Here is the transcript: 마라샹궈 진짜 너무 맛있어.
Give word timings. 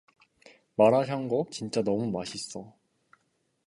마라샹궈 0.77 1.45
진짜 1.51 1.83
너무 1.83 2.09
맛있어. 2.09 2.73